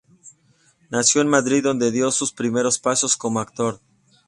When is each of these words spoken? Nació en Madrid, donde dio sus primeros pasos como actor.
Nació 0.89 1.21
en 1.21 1.27
Madrid, 1.27 1.61
donde 1.61 1.91
dio 1.91 2.09
sus 2.09 2.33
primeros 2.33 2.79
pasos 2.79 3.15
como 3.15 3.39
actor. 3.39 3.79